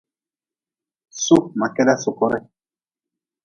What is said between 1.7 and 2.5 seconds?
keda sukure.